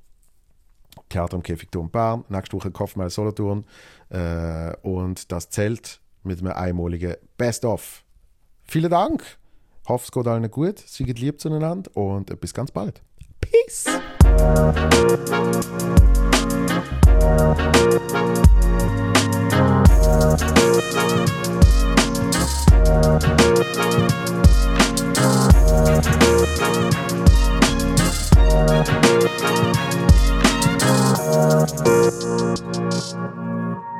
[1.16, 3.66] Theater im Käfigturm Bern, nächste Woche Kopfmal Solothurn
[4.10, 8.04] äh, und das Zelt mit einem einmaligen Best-of.
[8.66, 9.24] Vielen Dank,
[9.88, 13.02] hoffe es geht allen gut, seid lieb zueinander und bis ganz bald.
[13.40, 13.86] Peace!
[29.48, 30.15] Thank you.
[30.86, 31.88] Thank
[33.88, 33.95] you.